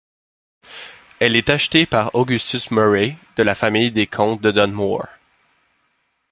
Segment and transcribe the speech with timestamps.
[1.19, 5.05] Elle est achetée par Augustus Murray, de la famille des comtes de Dunmore.